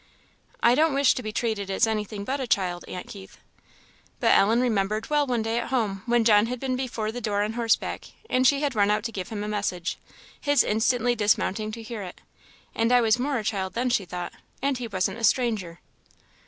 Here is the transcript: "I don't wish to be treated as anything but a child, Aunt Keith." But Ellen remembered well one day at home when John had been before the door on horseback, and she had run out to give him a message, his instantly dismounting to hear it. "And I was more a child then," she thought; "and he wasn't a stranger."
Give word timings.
"I 0.63 0.73
don't 0.73 0.95
wish 0.95 1.13
to 1.13 1.21
be 1.21 1.31
treated 1.31 1.69
as 1.69 1.85
anything 1.85 2.23
but 2.23 2.39
a 2.39 2.47
child, 2.47 2.83
Aunt 2.87 3.05
Keith." 3.07 3.37
But 4.19 4.35
Ellen 4.35 4.59
remembered 4.59 5.11
well 5.11 5.27
one 5.27 5.43
day 5.43 5.59
at 5.59 5.67
home 5.67 6.01
when 6.07 6.23
John 6.23 6.47
had 6.47 6.59
been 6.59 6.75
before 6.75 7.11
the 7.11 7.21
door 7.21 7.43
on 7.43 7.53
horseback, 7.53 8.05
and 8.27 8.47
she 8.47 8.61
had 8.61 8.73
run 8.73 8.89
out 8.89 9.03
to 9.03 9.11
give 9.11 9.29
him 9.29 9.43
a 9.43 9.47
message, 9.47 9.99
his 10.41 10.63
instantly 10.63 11.13
dismounting 11.13 11.71
to 11.73 11.83
hear 11.83 12.01
it. 12.01 12.19
"And 12.73 12.91
I 12.91 12.99
was 12.99 13.19
more 13.19 13.37
a 13.37 13.43
child 13.43 13.73
then," 13.75 13.91
she 13.91 14.05
thought; 14.05 14.33
"and 14.59 14.79
he 14.79 14.87
wasn't 14.87 15.19
a 15.19 15.23
stranger." 15.23 15.81